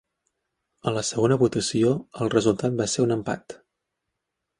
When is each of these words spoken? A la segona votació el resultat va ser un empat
A 0.91 0.93
la 0.95 1.03
segona 1.09 1.37
votació 1.43 1.91
el 2.25 2.31
resultat 2.35 2.75
va 2.79 2.89
ser 2.95 3.05
un 3.05 3.17
empat 3.17 3.57